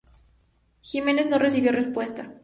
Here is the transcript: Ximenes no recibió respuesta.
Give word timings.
Ximenes 0.81 1.29
no 1.29 1.37
recibió 1.37 1.71
respuesta. 1.71 2.33